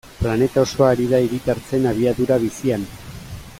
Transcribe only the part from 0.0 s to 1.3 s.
Planeta osoa ari da